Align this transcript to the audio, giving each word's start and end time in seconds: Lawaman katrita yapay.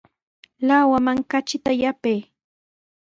Lawaman 0.67 1.19
katrita 1.29 1.71
yapay. 1.81 2.19